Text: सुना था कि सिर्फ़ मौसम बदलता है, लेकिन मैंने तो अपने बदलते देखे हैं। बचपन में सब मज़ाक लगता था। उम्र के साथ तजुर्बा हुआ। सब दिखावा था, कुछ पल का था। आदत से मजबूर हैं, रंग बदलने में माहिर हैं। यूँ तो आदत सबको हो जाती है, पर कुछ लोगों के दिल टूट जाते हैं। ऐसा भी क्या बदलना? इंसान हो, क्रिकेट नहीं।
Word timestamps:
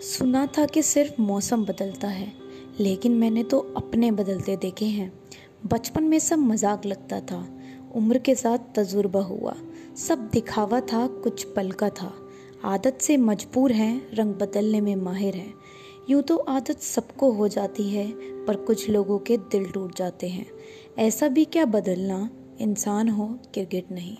सुना 0.00 0.46
था 0.46 0.64
कि 0.66 0.82
सिर्फ़ 0.82 1.20
मौसम 1.22 1.64
बदलता 1.64 2.08
है, 2.08 2.32
लेकिन 2.80 3.12
मैंने 3.12 3.42
तो 3.42 3.58
अपने 3.76 4.10
बदलते 4.10 4.56
देखे 4.56 4.84
हैं। 4.84 5.12
बचपन 5.66 6.04
में 6.04 6.18
सब 6.18 6.38
मज़ाक 6.38 6.86
लगता 6.86 7.20
था। 7.20 7.58
उम्र 7.94 8.18
के 8.18 8.34
साथ 8.34 8.58
तजुर्बा 8.74 9.20
हुआ। 9.20 9.54
सब 9.96 10.28
दिखावा 10.32 10.80
था, 10.80 11.06
कुछ 11.06 11.44
पल 11.44 11.70
का 11.70 11.88
था। 11.90 12.12
आदत 12.64 12.98
से 13.00 13.16
मजबूर 13.16 13.72
हैं, 13.72 14.10
रंग 14.14 14.34
बदलने 14.34 14.80
में 14.80 14.96
माहिर 14.96 15.34
हैं। 15.34 15.54
यूँ 16.10 16.22
तो 16.22 16.36
आदत 16.36 16.80
सबको 16.80 17.32
हो 17.32 17.48
जाती 17.48 17.88
है, 17.90 18.06
पर 18.46 18.56
कुछ 18.56 18.88
लोगों 18.90 19.18
के 19.18 19.36
दिल 19.36 19.70
टूट 19.70 19.96
जाते 19.96 20.28
हैं। 20.28 20.46
ऐसा 20.98 21.28
भी 21.28 21.44
क्या 21.44 21.64
बदलना? 21.64 22.30
इंसान 22.60 23.08
हो, 23.08 23.26
क्रिकेट 23.54 23.92
नहीं। 23.92 24.16